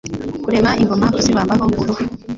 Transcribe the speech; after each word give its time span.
Kurema 0.43 0.71
ingoma 0.81 1.05
Kuzibambaho 1.15 1.65
uruhu 1.81 2.01